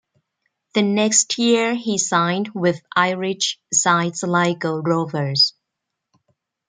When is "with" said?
2.55-2.81